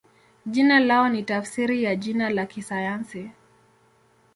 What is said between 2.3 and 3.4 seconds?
kisayansi.